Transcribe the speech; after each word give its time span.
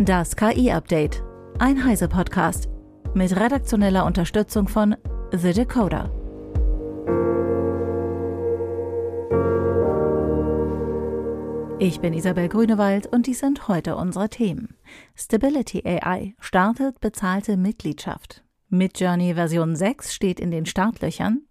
Das 0.00 0.36
KI-Update. 0.36 1.24
Ein 1.58 1.84
Heise-Podcast. 1.84 2.68
Mit 3.14 3.34
redaktioneller 3.34 4.06
Unterstützung 4.06 4.68
von 4.68 4.94
The 5.32 5.52
Decoder. 5.52 6.12
Ich 11.80 11.98
bin 11.98 12.12
Isabel 12.12 12.48
Grünewald 12.48 13.08
und 13.08 13.26
dies 13.26 13.40
sind 13.40 13.66
heute 13.66 13.96
unsere 13.96 14.28
Themen. 14.28 14.76
Stability 15.16 15.82
AI 15.84 16.36
startet 16.38 17.00
bezahlte 17.00 17.56
Mitgliedschaft. 17.56 18.44
Midjourney 18.68 19.34
Version 19.34 19.74
6 19.74 20.14
steht 20.14 20.38
in 20.38 20.52
den 20.52 20.66
Startlöchern. 20.66 21.42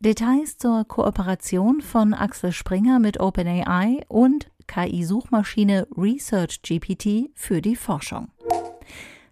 Details 0.00 0.58
zur 0.58 0.84
Kooperation 0.84 1.80
von 1.80 2.12
Axel 2.12 2.52
Springer 2.52 2.98
mit 2.98 3.20
OpenAI 3.20 4.04
und 4.08 4.48
KI-Suchmaschine 4.66 5.86
ResearchGPT 5.96 7.30
für 7.34 7.60
die 7.60 7.76
Forschung. 7.76 8.28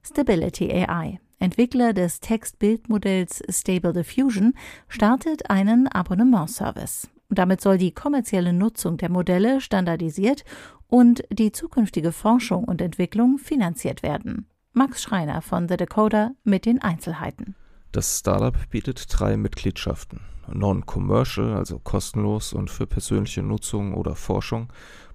Stability 0.03 0.71
AI, 0.71 1.21
Entwickler 1.39 1.93
des 1.93 2.21
Text-Bild-Modells 2.21 3.43
Stable 3.49 3.93
Diffusion, 3.93 4.55
startet 4.89 5.51
einen 5.51 5.89
Abonnementservice. 5.89 7.09
Damit 7.31 7.61
soll 7.61 7.79
die 7.79 7.93
kommerzielle 7.93 8.53
Nutzung 8.53 8.97
der 8.97 9.11
Modelle 9.11 9.61
standardisiert 9.61 10.45
und 10.89 11.23
die 11.31 11.53
zukünftige 11.53 12.13
Forschung 12.13 12.65
und 12.65 12.81
Entwicklung 12.81 13.39
finanziert 13.39 14.03
werden. 14.03 14.47
Max 14.73 15.03
Schreiner 15.03 15.41
von 15.41 15.69
The 15.69 15.77
Decoder 15.77 16.33
mit 16.45 16.67
den 16.67 16.83
Einzelheiten. 16.83 17.55
Das 17.93 18.19
Startup 18.19 18.57
bietet 18.71 19.07
drei 19.09 19.37
Mitgliedschaften. 19.37 20.21
Non-Commercial, 20.53 21.55
also 21.55 21.79
kostenlos 21.79 22.53
und 22.53 22.71
für 22.71 22.87
persönliche 22.87 23.43
Nutzung 23.43 23.95
oder 23.95 24.15
Forschung, 24.15 24.73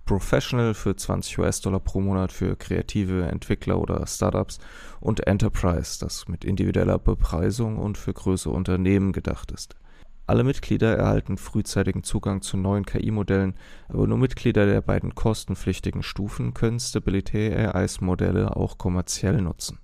Professional 0.09 0.73
für 0.73 0.95
20 0.95 1.37
US-Dollar 1.37 1.79
pro 1.79 2.01
Monat 2.01 2.31
für 2.31 2.55
kreative 2.55 3.27
Entwickler 3.27 3.79
oder 3.79 4.07
Startups 4.07 4.57
und 4.99 5.27
Enterprise, 5.27 5.99
das 5.99 6.27
mit 6.27 6.43
individueller 6.43 6.97
Bepreisung 6.97 7.77
und 7.77 7.95
für 7.95 8.11
größere 8.11 8.51
Unternehmen 8.51 9.11
gedacht 9.11 9.51
ist. 9.51 9.75
Alle 10.25 10.43
Mitglieder 10.43 10.97
erhalten 10.97 11.37
frühzeitigen 11.37 12.01
Zugang 12.01 12.41
zu 12.41 12.57
neuen 12.57 12.87
KI-Modellen, 12.87 13.53
aber 13.87 14.07
nur 14.07 14.17
Mitglieder 14.17 14.65
der 14.65 14.81
beiden 14.81 15.13
kostenpflichtigen 15.13 16.01
Stufen 16.01 16.55
können 16.55 16.79
Stability 16.79 17.53
AIs 17.53 18.01
Modelle 18.01 18.55
auch 18.55 18.79
kommerziell 18.79 19.39
nutzen. 19.39 19.77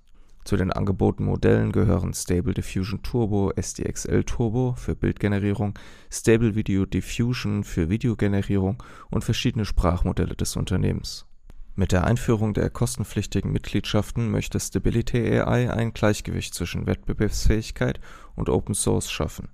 Zu 0.46 0.56
den 0.56 0.72
angebotenen 0.72 1.28
Modellen 1.28 1.72
gehören 1.72 2.14
Stable 2.14 2.54
Diffusion 2.54 3.02
Turbo, 3.02 3.50
SDXL 3.56 4.22
Turbo 4.22 4.76
für 4.78 4.94
Bildgenerierung, 4.94 5.76
Stable 6.08 6.54
Video 6.54 6.86
Diffusion 6.86 7.64
für 7.64 7.90
Videogenerierung 7.90 8.80
und 9.10 9.24
verschiedene 9.24 9.64
Sprachmodelle 9.64 10.36
des 10.36 10.54
Unternehmens. 10.54 11.26
Mit 11.74 11.90
der 11.90 12.04
Einführung 12.04 12.54
der 12.54 12.70
kostenpflichtigen 12.70 13.50
Mitgliedschaften 13.50 14.30
möchte 14.30 14.60
Stability 14.60 15.18
AI 15.18 15.68
ein 15.72 15.92
Gleichgewicht 15.92 16.54
zwischen 16.54 16.86
Wettbewerbsfähigkeit 16.86 17.98
und 18.36 18.48
Open 18.48 18.76
Source 18.76 19.10
schaffen 19.10 19.48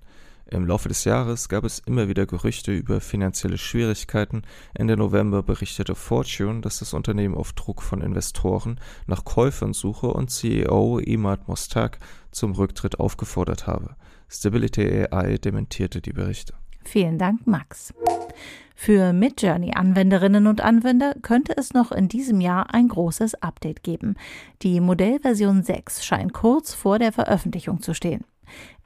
im 0.45 0.67
Laufe 0.67 0.89
des 0.89 1.05
Jahres 1.05 1.49
gab 1.49 1.63
es 1.63 1.79
immer 1.79 2.07
wieder 2.09 2.25
Gerüchte 2.25 2.71
über 2.73 3.01
finanzielle 3.01 3.57
Schwierigkeiten. 3.57 4.43
Ende 4.73 4.97
November 4.97 5.41
berichtete 5.41 5.95
Fortune, 5.95 6.61
dass 6.61 6.79
das 6.79 6.93
Unternehmen 6.93 7.35
auf 7.35 7.53
Druck 7.53 7.81
von 7.81 8.01
Investoren 8.01 8.79
nach 9.07 9.23
Käufern 9.23 9.73
suche 9.73 10.07
und 10.07 10.29
CEO 10.29 10.99
Imad 10.99 11.47
Mostak 11.47 11.97
zum 12.31 12.51
Rücktritt 12.51 12.99
aufgefordert 12.99 13.67
habe. 13.67 13.95
Stability 14.29 15.07
AI 15.09 15.37
dementierte 15.37 16.01
die 16.01 16.13
Berichte. 16.13 16.53
Vielen 16.83 17.17
Dank, 17.17 17.47
Max. 17.47 17.93
Für 18.75 19.13
Midjourney-Anwenderinnen 19.13 20.47
und 20.47 20.61
Anwender 20.61 21.15
könnte 21.21 21.55
es 21.55 21.73
noch 21.73 21.91
in 21.91 22.09
diesem 22.09 22.41
Jahr 22.41 22.73
ein 22.73 22.89
großes 22.89 23.35
Update 23.35 23.83
geben. 23.83 24.15
Die 24.61 24.81
Modellversion 24.81 25.63
6 25.63 26.03
scheint 26.03 26.33
kurz 26.33 26.73
vor 26.73 26.99
der 26.99 27.13
Veröffentlichung 27.13 27.81
zu 27.81 27.93
stehen. 27.93 28.25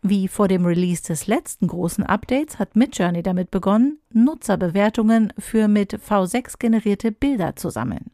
Wie 0.01 0.27
vor 0.27 0.47
dem 0.47 0.65
Release 0.65 1.03
des 1.03 1.27
letzten 1.27 1.67
großen 1.67 2.03
Updates 2.03 2.59
hat 2.59 2.75
Midjourney 2.75 3.23
damit 3.23 3.51
begonnen, 3.51 3.99
Nutzerbewertungen 4.13 5.33
für 5.37 5.67
mit 5.67 5.93
V6 5.93 6.59
generierte 6.59 7.11
Bilder 7.11 7.55
zu 7.55 7.69
sammeln. 7.69 8.11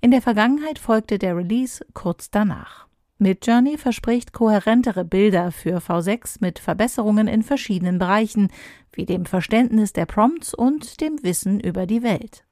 In 0.00 0.10
der 0.10 0.22
Vergangenheit 0.22 0.78
folgte 0.78 1.18
der 1.18 1.36
Release 1.36 1.84
kurz 1.92 2.30
danach. 2.30 2.86
Midjourney 3.18 3.76
verspricht 3.76 4.32
kohärentere 4.32 5.04
Bilder 5.04 5.52
für 5.52 5.78
V6 5.78 6.38
mit 6.40 6.58
Verbesserungen 6.58 7.28
in 7.28 7.42
verschiedenen 7.42 7.98
Bereichen, 7.98 8.48
wie 8.92 9.04
dem 9.04 9.26
Verständnis 9.26 9.92
der 9.92 10.06
Prompts 10.06 10.54
und 10.54 11.02
dem 11.02 11.22
Wissen 11.22 11.60
über 11.60 11.86
die 11.86 12.02
Welt. 12.02 12.44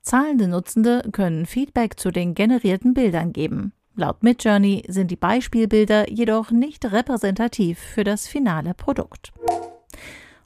Zahlende 0.00 0.48
Nutzende 0.48 1.02
können 1.12 1.44
Feedback 1.44 2.00
zu 2.00 2.10
den 2.10 2.34
generierten 2.34 2.94
Bildern 2.94 3.34
geben. 3.34 3.72
Laut 3.98 4.22
Midjourney 4.22 4.84
sind 4.88 5.10
die 5.10 5.16
Beispielbilder 5.16 6.10
jedoch 6.10 6.50
nicht 6.50 6.84
repräsentativ 6.84 7.78
für 7.78 8.04
das 8.04 8.28
finale 8.28 8.74
Produkt. 8.74 9.32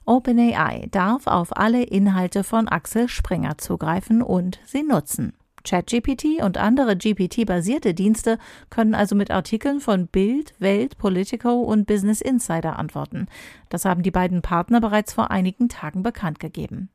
OpenAI 0.05 0.87
darf 0.89 1.27
auf 1.27 1.55
alle 1.57 1.83
Inhalte 1.83 2.45
von 2.45 2.69
Axel 2.69 3.09
Springer 3.09 3.57
zugreifen 3.57 4.21
und 4.21 4.59
sie 4.65 4.83
nutzen. 4.83 5.33
ChatGPT 5.63 6.41
und 6.43 6.57
andere 6.57 6.95
GPT-basierte 6.95 7.93
Dienste 7.93 8.37
können 8.69 8.95
also 8.95 9.15
mit 9.15 9.31
Artikeln 9.31 9.79
von 9.79 10.07
Bild, 10.07 10.53
Welt, 10.59 10.97
Politico 10.97 11.61
und 11.61 11.87
Business 11.87 12.21
Insider 12.21 12.77
antworten. 12.77 13.27
Das 13.69 13.85
haben 13.85 14.03
die 14.03 14.11
beiden 14.11 14.41
Partner 14.41 14.81
bereits 14.81 15.13
vor 15.13 15.31
einigen 15.31 15.69
Tagen 15.69 16.03
bekannt 16.03 16.39
gegeben. 16.39 16.89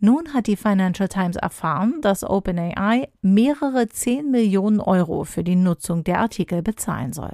Nun 0.00 0.34
hat 0.34 0.46
die 0.46 0.56
Financial 0.56 1.08
Times 1.08 1.36
erfahren, 1.36 2.00
dass 2.02 2.24
OpenAI 2.24 3.08
mehrere 3.22 3.88
10 3.88 4.30
Millionen 4.30 4.80
Euro 4.80 5.24
für 5.24 5.44
die 5.44 5.56
Nutzung 5.56 6.04
der 6.04 6.20
Artikel 6.20 6.62
bezahlen 6.62 7.12
soll. 7.12 7.32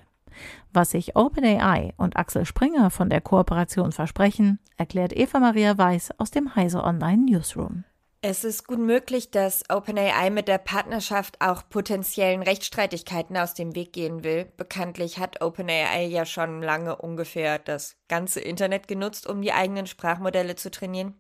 Was 0.72 0.90
sich 0.90 1.16
OpenAI 1.16 1.94
und 1.96 2.16
Axel 2.16 2.44
Springer 2.44 2.90
von 2.90 3.10
der 3.10 3.20
Kooperation 3.20 3.92
versprechen, 3.92 4.60
erklärt 4.76 5.16
Eva 5.16 5.40
Maria 5.40 5.76
Weiß 5.76 6.12
aus 6.18 6.30
dem 6.30 6.54
Heise 6.54 6.84
Online 6.84 7.24
Newsroom. 7.24 7.84
Es 8.22 8.44
ist 8.44 8.66
gut 8.66 8.78
möglich, 8.78 9.30
dass 9.30 9.64
OpenAI 9.70 10.28
mit 10.28 10.46
der 10.46 10.58
Partnerschaft 10.58 11.40
auch 11.40 11.62
potenziellen 11.70 12.42
Rechtsstreitigkeiten 12.42 13.34
aus 13.38 13.54
dem 13.54 13.74
Weg 13.74 13.94
gehen 13.94 14.24
will. 14.24 14.44
Bekanntlich 14.58 15.18
hat 15.18 15.40
OpenAI 15.40 16.04
ja 16.04 16.26
schon 16.26 16.62
lange 16.62 16.96
ungefähr 16.96 17.58
das 17.58 17.96
ganze 18.08 18.40
Internet 18.40 18.88
genutzt, 18.88 19.26
um 19.26 19.40
die 19.40 19.54
eigenen 19.54 19.86
Sprachmodelle 19.86 20.54
zu 20.54 20.70
trainieren. 20.70 21.18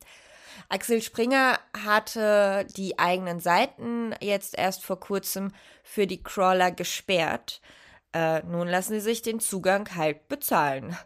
Axel 0.68 1.00
Springer 1.00 1.58
hatte 1.86 2.66
die 2.76 2.98
eigenen 2.98 3.40
Seiten 3.40 4.14
jetzt 4.20 4.58
erst 4.58 4.84
vor 4.84 5.00
kurzem 5.00 5.54
für 5.82 6.06
die 6.06 6.22
Crawler 6.22 6.70
gesperrt. 6.70 7.62
Äh, 8.12 8.42
nun 8.42 8.66
lassen 8.66 8.94
sie 8.94 9.00
sich 9.00 9.22
den 9.22 9.38
Zugang 9.38 9.94
halt 9.94 10.26
bezahlen. 10.28 10.96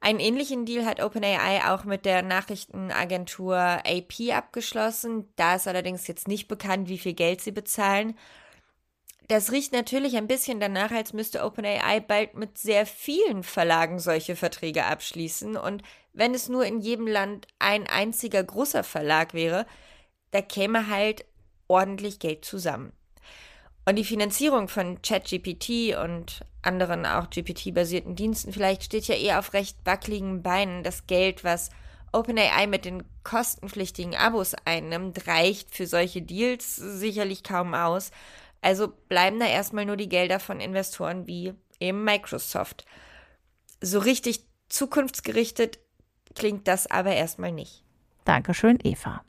Einen 0.00 0.18
ähnlichen 0.18 0.66
Deal 0.66 0.84
hat 0.84 1.00
OpenAI 1.00 1.70
auch 1.70 1.84
mit 1.84 2.04
der 2.04 2.22
Nachrichtenagentur 2.22 3.56
AP 3.56 4.32
abgeschlossen. 4.32 5.32
Da 5.36 5.54
ist 5.54 5.68
allerdings 5.68 6.08
jetzt 6.08 6.26
nicht 6.26 6.48
bekannt, 6.48 6.88
wie 6.88 6.98
viel 6.98 7.14
Geld 7.14 7.40
sie 7.40 7.52
bezahlen. 7.52 8.16
Das 9.28 9.52
riecht 9.52 9.72
natürlich 9.72 10.16
ein 10.16 10.26
bisschen 10.26 10.58
danach, 10.58 10.90
als 10.90 11.12
müsste 11.12 11.44
OpenAI 11.44 12.00
bald 12.00 12.34
mit 12.34 12.58
sehr 12.58 12.84
vielen 12.84 13.44
Verlagen 13.44 14.00
solche 14.00 14.34
Verträge 14.34 14.86
abschließen. 14.86 15.56
Und 15.56 15.84
wenn 16.12 16.34
es 16.34 16.48
nur 16.48 16.64
in 16.64 16.80
jedem 16.80 17.06
Land 17.06 17.46
ein 17.60 17.86
einziger 17.86 18.42
großer 18.42 18.82
Verlag 18.82 19.32
wäre, 19.32 19.66
da 20.32 20.42
käme 20.42 20.88
halt 20.88 21.24
ordentlich 21.68 22.18
Geld 22.18 22.44
zusammen. 22.44 22.92
Und 23.90 23.96
die 23.96 24.04
Finanzierung 24.04 24.68
von 24.68 25.02
ChatGPT 25.02 25.96
und 26.00 26.44
anderen 26.62 27.04
auch 27.04 27.28
GPT-basierten 27.28 28.14
Diensten 28.14 28.52
vielleicht 28.52 28.84
steht 28.84 29.08
ja 29.08 29.16
eher 29.16 29.40
auf 29.40 29.52
recht 29.52 29.78
wackeligen 29.84 30.44
Beinen. 30.44 30.84
Das 30.84 31.08
Geld, 31.08 31.42
was 31.42 31.70
OpenAI 32.12 32.68
mit 32.68 32.84
den 32.84 33.02
kostenpflichtigen 33.24 34.14
Abos 34.14 34.54
einnimmt, 34.64 35.26
reicht 35.26 35.74
für 35.74 35.88
solche 35.88 36.22
Deals 36.22 36.76
sicherlich 36.76 37.42
kaum 37.42 37.74
aus. 37.74 38.12
Also 38.60 38.92
bleiben 39.08 39.40
da 39.40 39.46
erstmal 39.46 39.86
nur 39.86 39.96
die 39.96 40.08
Gelder 40.08 40.38
von 40.38 40.60
Investoren 40.60 41.26
wie 41.26 41.54
eben 41.80 42.04
Microsoft. 42.04 42.84
So 43.80 43.98
richtig 43.98 44.46
zukunftsgerichtet 44.68 45.80
klingt 46.36 46.68
das 46.68 46.88
aber 46.88 47.14
erstmal 47.16 47.50
nicht. 47.50 47.82
Dankeschön, 48.24 48.78
Eva. 48.84 49.24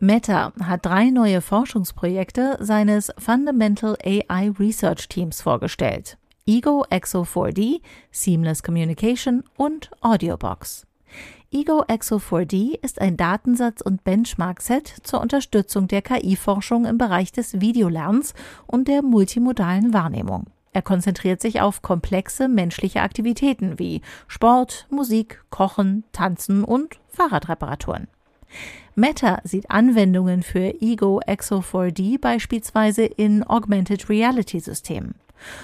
Meta 0.00 0.52
hat 0.62 0.86
drei 0.86 1.10
neue 1.10 1.40
Forschungsprojekte 1.40 2.56
seines 2.60 3.10
Fundamental 3.18 3.96
AI 4.04 4.52
Research 4.56 5.08
Teams 5.08 5.42
vorgestellt. 5.42 6.18
Ego 6.46 6.84
Exo 6.88 7.22
4D, 7.22 7.80
Seamless 8.12 8.62
Communication 8.62 9.42
und 9.56 9.90
Audiobox. 10.00 10.86
Ego 11.50 11.82
Exo 11.88 12.18
4D 12.18 12.78
ist 12.80 13.00
ein 13.00 13.16
Datensatz- 13.16 13.82
und 13.82 14.04
Benchmark-Set 14.04 14.86
zur 15.02 15.20
Unterstützung 15.20 15.88
der 15.88 16.02
KI-Forschung 16.02 16.84
im 16.84 16.96
Bereich 16.96 17.32
des 17.32 17.60
Videolernens 17.60 18.34
und 18.68 18.86
der 18.86 19.02
multimodalen 19.02 19.92
Wahrnehmung. 19.92 20.44
Er 20.72 20.82
konzentriert 20.82 21.40
sich 21.40 21.60
auf 21.60 21.82
komplexe 21.82 22.46
menschliche 22.46 23.00
Aktivitäten 23.00 23.80
wie 23.80 24.02
Sport, 24.28 24.86
Musik, 24.90 25.42
Kochen, 25.50 26.04
Tanzen 26.12 26.62
und 26.62 27.00
Fahrradreparaturen. 27.08 28.06
Meta 28.94 29.40
sieht 29.44 29.70
Anwendungen 29.70 30.42
für 30.42 30.74
Ego 30.80 31.20
Exo 31.26 31.60
4D 31.60 32.20
beispielsweise 32.20 33.04
in 33.04 33.44
Augmented 33.44 34.08
Reality 34.08 34.58
Systemen. 34.60 35.14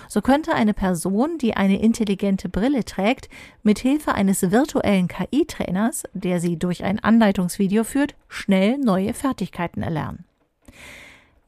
So 0.08 0.20
könnte 0.20 0.54
eine 0.54 0.75
Person, 0.75 1.38
die 1.38 1.54
eine 1.54 1.81
intelligente 1.81 2.48
Brille 2.48 2.84
trägt, 2.84 3.28
mit 3.62 3.81
Hilfe 3.81 4.14
eines 4.14 4.50
virtuellen 4.50 5.08
KI-Trainers, 5.08 6.04
der 6.12 6.40
sie 6.40 6.56
durch 6.56 6.84
ein 6.84 7.00
Anleitungsvideo 7.00 7.84
führt, 7.84 8.14
schnell 8.28 8.78
neue 8.78 9.14
Fertigkeiten 9.14 9.82
erlernen. 9.82 10.25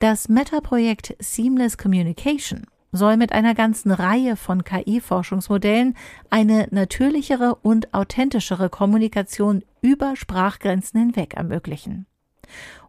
Das 0.00 0.28
Meta-Projekt 0.28 1.14
Seamless 1.20 1.78
Communication 1.78 2.66
soll 2.96 3.16
mit 3.16 3.32
einer 3.32 3.54
ganzen 3.54 3.90
Reihe 3.90 4.37
von 4.37 4.64
KI-Forschungsmodellen 4.64 5.96
eine 6.31 6.69
natürlichere 6.70 7.56
und 7.56 7.94
authentischere 7.94 8.70
Kommunikation 8.70 9.64
über 9.81 10.16
Sprachgrenzen 10.16 11.00
hinweg 11.00 11.34
ermöglichen. 11.34 12.06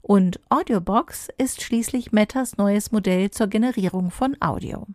Und 0.01 0.39
Audiobox 0.49 1.27
ist 1.37 1.61
schließlich 1.61 2.13
Metas 2.13 2.55
neues 2.57 2.93
Modell 2.93 3.29
zur 3.29 3.47
Generierung 3.47 4.09
von 4.09 4.37
Audio. 4.39 4.87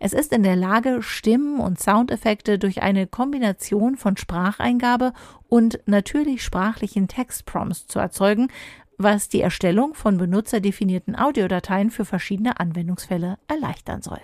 Es 0.00 0.14
ist 0.14 0.32
in 0.32 0.42
der 0.42 0.56
Lage, 0.56 1.02
Stimmen 1.02 1.60
und 1.60 1.78
Soundeffekte 1.78 2.58
durch 2.58 2.80
eine 2.80 3.06
Kombination 3.06 3.96
von 3.96 4.16
Spracheingabe 4.16 5.12
und 5.48 5.80
natürlich 5.84 6.42
sprachlichen 6.42 7.08
Textprompts 7.08 7.88
zu 7.88 7.98
erzeugen, 7.98 8.48
was 8.96 9.28
die 9.28 9.40
Erstellung 9.40 9.94
von 9.94 10.16
benutzerdefinierten 10.16 11.14
Audiodateien 11.14 11.90
für 11.90 12.04
verschiedene 12.04 12.58
Anwendungsfälle 12.58 13.38
erleichtern 13.48 14.00
soll. 14.02 14.20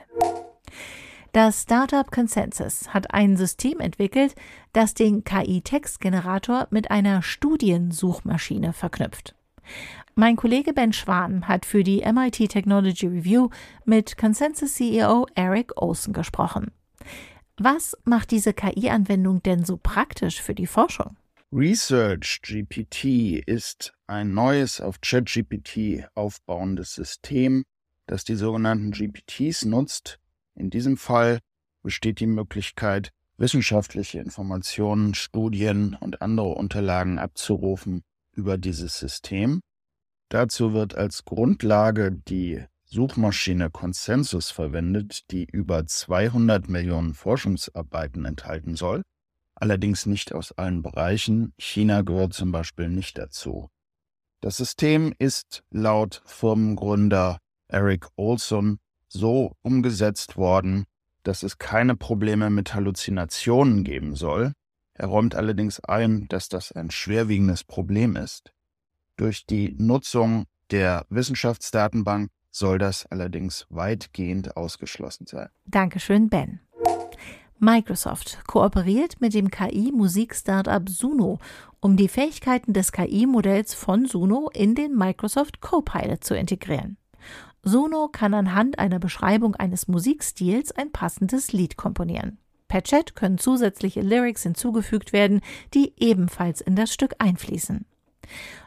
Das 1.33 1.63
Startup 1.63 2.11
Consensus 2.11 2.89
hat 2.93 3.15
ein 3.15 3.37
System 3.37 3.79
entwickelt, 3.79 4.35
das 4.73 4.95
den 4.95 5.23
KI-Textgenerator 5.23 6.67
mit 6.71 6.91
einer 6.91 7.23
Studiensuchmaschine 7.23 8.73
verknüpft. 8.73 9.37
Mein 10.17 10.35
Kollege 10.35 10.73
Ben 10.73 10.93
Schwan 10.93 11.47
hat 11.47 11.67
für 11.67 11.85
die 11.85 12.01
MIT 12.01 12.49
Technology 12.49 13.07
Review 13.07 13.49
mit 13.85 14.17
Consensus 14.17 14.75
CEO 14.75 15.27
Eric 15.37 15.81
Olsen 15.81 16.13
gesprochen. 16.13 16.73
Was 17.57 17.97
macht 18.03 18.33
diese 18.33 18.53
KI-Anwendung 18.53 19.41
denn 19.41 19.65
so 19.65 19.77
praktisch 19.77 20.43
für 20.43 20.57
die 20.57 20.67
Forschung? 20.67 21.17
Research 21.53 22.41
GPT 22.43 23.45
ist 23.47 23.93
ein 24.09 24.35
neues 24.35 24.81
auf 24.81 25.01
ChatGPT 25.01 26.09
aufbauendes 26.17 26.95
System, 26.95 27.65
das 28.07 28.25
die 28.25 28.35
sogenannten 28.35 28.91
GPTs 28.91 29.65
nutzt, 29.65 30.19
in 30.61 30.71
diesem 30.71 30.97
Fall 30.97 31.41
besteht 31.83 32.21
die 32.21 32.27
Möglichkeit, 32.27 33.11
wissenschaftliche 33.39 34.21
Informationen, 34.21 35.15
Studien 35.15 35.97
und 35.99 36.23
andere 36.23 36.51
Unterlagen 36.51 37.19
abzurufen 37.19 38.03
über 38.37 38.59
dieses 38.59 38.99
System. 38.99 39.61
Dazu 40.29 40.75
wird 40.75 40.95
als 40.95 41.25
Grundlage 41.25 42.13
die 42.13 42.65
Suchmaschine 42.85 43.71
Consensus 43.71 44.51
verwendet, 44.51 45.31
die 45.31 45.45
über 45.45 45.87
200 45.87 46.69
Millionen 46.69 47.15
Forschungsarbeiten 47.15 48.25
enthalten 48.25 48.77
soll, 48.77 49.03
allerdings 49.55 50.07
nicht 50.07 50.35
aus 50.35 50.53
allen 50.53 50.83
Bereichen. 50.83 51.55
China 51.59 52.03
gehört 52.03 52.35
zum 52.35 52.53
Beispiel 52.53 52.89
nicht 52.89 53.17
dazu. 53.17 53.71
Das 54.41 54.57
System 54.57 55.15
ist 55.19 55.63
laut 55.71 56.23
Firmengründer 56.25 57.39
Eric 57.69 58.09
Olson 58.17 58.79
so 59.13 59.57
umgesetzt 59.63 60.37
worden, 60.37 60.85
dass 61.23 61.43
es 61.43 61.59
keine 61.59 61.97
Probleme 61.97 62.49
mit 62.51 62.75
Halluzinationen 62.75 63.85
geben 63.85 64.15
soll. 64.15 64.53
Er 64.95 65.09
räumt 65.09 65.35
allerdings 65.35 65.81
ein, 65.81 66.27
dass 66.29 66.49
das 66.49 66.73
ein 66.73 66.91
schwerwiegendes 66.91 67.65
Problem 67.65 68.17
ist. 68.17 68.53
Durch 69.17 69.45
die 69.47 69.75
Nutzung 69.79 70.47
der 70.71 71.05
Wissenschaftsdatenbank 71.11 72.31
soll 72.51 72.79
das 72.79 73.07
allerdings 73.07 73.67
weitgehend 73.69 74.57
ausgeschlossen 74.57 75.27
sein. 75.27 75.49
Dankeschön, 75.67 76.29
Ben. 76.29 76.61
Microsoft 77.59 78.39
kooperiert 78.47 79.21
mit 79.21 79.35
dem 79.35 79.51
KI-Musik-Startup 79.51 80.89
Suno, 80.89 81.39
um 81.81 81.97
die 81.97 82.09
Fähigkeiten 82.09 82.73
des 82.73 82.91
KI-Modells 82.91 83.75
von 83.75 84.07
Suno 84.07 84.49
in 84.55 84.75
den 84.75 84.97
Microsoft 84.97 85.61
Copilot 85.61 86.25
zu 86.25 86.35
integrieren. 86.35 86.97
Sono 87.63 88.09
kann 88.09 88.35
anhand 88.35 88.79
einer 88.79 88.99
Beschreibung 88.99 89.55
eines 89.55 89.87
Musikstils 89.87 90.73
ein 90.73 90.93
passendes 90.93 91.53
Lied 91.53 91.77
komponieren. 91.77 92.39
Per 92.69 92.83
Chat 92.83 93.17
können 93.17 93.37
zusätzliche 93.37 94.01
Lyrics 94.01 94.45
hinzugefügt 94.45 95.13
werden, 95.13 95.41
die 95.75 95.93
ebenfalls 95.97 96.61
in 96.61 96.77
das 96.77 96.95
Stück 96.95 97.15
einfließen. 97.19 97.85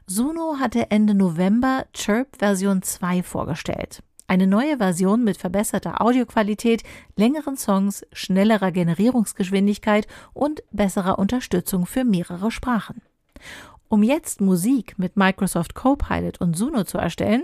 Suno 0.06 0.58
hatte 0.60 0.92
Ende 0.92 1.16
November 1.16 1.86
Chirp 1.94 2.38
Version 2.38 2.82
2 2.82 3.24
vorgestellt. 3.24 4.04
Eine 4.28 4.48
neue 4.48 4.78
Version 4.78 5.24
mit 5.24 5.38
verbesserter 5.38 6.02
Audioqualität, 6.02 6.84
längeren 7.16 7.56
Songs, 7.56 8.06
schnellerer 8.12 8.72
Generierungsgeschwindigkeit 8.72 10.08
und 10.34 10.64
besserer 10.72 11.18
Unterstützung 11.18 11.86
für 11.86 12.04
mehrere 12.04 12.52
Sprachen. 12.52 13.02
Um 13.90 14.02
jetzt 14.02 14.42
Musik 14.42 14.98
mit 14.98 15.18
Microsoft 15.18 15.76
Copilot 15.76 16.42
und 16.42 16.58
Suno 16.58 16.84
zu 16.84 16.98
erstellen, 16.98 17.44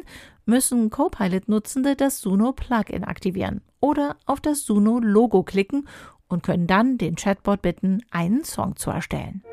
müssen 0.50 0.90
Copilot-Nutzende 0.90 1.96
das 1.96 2.19
Suno 2.19 2.51
Plugin 2.51 3.04
aktivieren 3.04 3.62
oder 3.80 4.18
auf 4.25 4.42
das 4.42 4.66
Suno 4.66 5.00
Logo 5.00 5.44
klicken 5.44 5.88
und 6.28 6.44
können 6.44 6.68
dann 6.68 6.98
den 6.98 7.16
Chatbot 7.16 7.62
bitten, 7.62 8.01
einen 8.12 8.44
Song 8.44 8.75
zu 8.75 8.90
erstellen. 8.90 9.44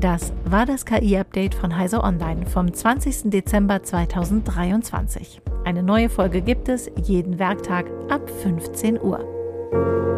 Das 0.00 0.32
war 0.44 0.66
das 0.66 0.84
KI-Update 0.84 1.54
von 1.54 1.76
Heise 1.76 2.02
Online 2.02 2.46
vom 2.46 2.72
20. 2.72 3.30
Dezember 3.30 3.84
2023. 3.84 5.40
Eine 5.64 5.84
neue 5.84 6.08
Folge 6.08 6.42
gibt 6.42 6.68
es 6.68 6.90
jeden 7.04 7.38
Werktag 7.38 7.86
ab 8.08 8.28
15 8.42 9.00
Uhr. 9.00 10.11